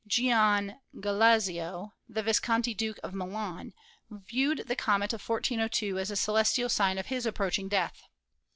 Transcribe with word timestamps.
Gian 0.07 0.79
Galeazzo, 0.95 1.91
the 2.09 2.23
Visconti 2.23 2.73
Duke 2.73 2.99
of 3.03 3.13
Milan, 3.13 3.71
viewed 4.09 4.67
the 4.67 4.75
comet 4.75 5.13
of 5.13 5.21
1402 5.21 5.99
as 5.99 6.09
a 6.09 6.15
celestial 6.15 6.69
sign 6.69 6.97
of 6.97 7.05
his 7.05 7.27
approching 7.27 7.67
death. 7.69 8.01